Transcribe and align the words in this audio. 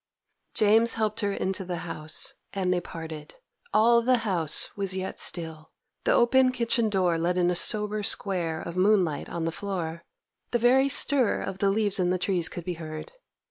James 0.55 0.95
helped 0.95 1.19
her 1.19 1.31
into 1.31 1.63
the 1.63 1.75
house, 1.85 2.33
and 2.53 2.73
they 2.73 2.81
parted. 2.81 3.35
All 3.71 4.01
the 4.01 4.17
house 4.25 4.75
was 4.75 4.95
yet 4.95 5.19
still. 5.19 5.69
The 6.05 6.11
open 6.11 6.51
kitchen 6.51 6.89
door 6.89 7.19
let 7.19 7.37
in 7.37 7.51
a 7.51 7.55
sober 7.55 8.01
square 8.01 8.59
of 8.59 8.75
moonlight 8.75 9.29
on 9.29 9.45
the 9.45 9.51
floor; 9.51 10.01
the 10.49 10.57
very 10.57 10.89
stir 10.89 11.41
of 11.43 11.59
the 11.59 11.69
leaves 11.69 11.99
in 11.99 12.09
the 12.09 12.17
trees 12.17 12.49
could 12.49 12.65
be 12.65 12.73
heard. 12.81 13.11